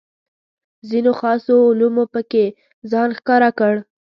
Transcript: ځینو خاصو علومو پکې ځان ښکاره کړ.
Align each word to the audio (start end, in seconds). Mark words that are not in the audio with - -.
ځینو 0.89 1.11
خاصو 1.19 1.55
علومو 1.69 2.03
پکې 2.13 2.45
ځان 2.91 3.09
ښکاره 3.17 3.49
کړ. 3.59 3.73